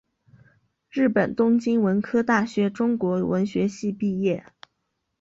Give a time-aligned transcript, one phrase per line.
[0.89, 4.43] 日本东京文科大学中国文学系毕业。